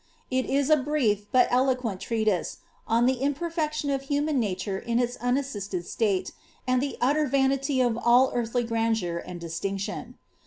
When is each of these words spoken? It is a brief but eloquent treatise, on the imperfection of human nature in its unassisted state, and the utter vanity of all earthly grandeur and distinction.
It 0.31 0.47
is 0.47 0.71
a 0.71 0.77
brief 0.77 1.31
but 1.31 1.47
eloquent 1.51 2.01
treatise, 2.01 2.57
on 2.87 3.05
the 3.05 3.21
imperfection 3.21 3.91
of 3.91 4.01
human 4.01 4.39
nature 4.39 4.79
in 4.79 4.97
its 4.97 5.15
unassisted 5.17 5.85
state, 5.85 6.31
and 6.65 6.81
the 6.81 6.97
utter 6.99 7.27
vanity 7.27 7.81
of 7.81 7.99
all 8.03 8.31
earthly 8.33 8.63
grandeur 8.63 9.19
and 9.23 9.39
distinction. 9.39 10.17